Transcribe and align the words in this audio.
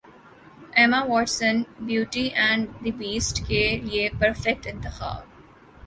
Emma 0.77 1.01
Watson 1.09 1.55
Beauty 1.79 2.25
and 2.35 2.67
the 2.83 2.91
Beast 2.99 3.45
کے 3.47 3.63
لیے 3.83 4.09
perfect 4.19 4.67
انتخاب 4.67 5.21